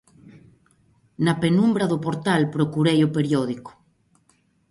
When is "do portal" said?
1.91-2.41